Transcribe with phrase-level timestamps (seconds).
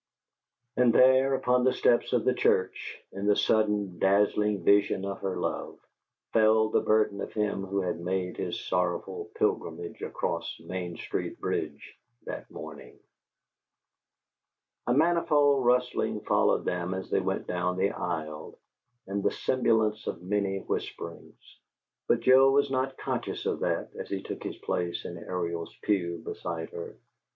[0.77, 5.37] And there, upon the steps of the church, in the sudden, dazzling vision of her
[5.37, 5.77] love,
[6.33, 11.99] fell the burden of him who had made his sorrowful pilgrimage across Main Street bridge
[12.25, 12.97] that morning.
[14.87, 18.57] A manifold rustling followed them as they went down the aisle,
[19.05, 21.59] and the sibilance of many whisperings;
[22.07, 26.17] but Joe was not conscious of that, as he took his place in Ariel's pew
[26.25, 26.97] beside her.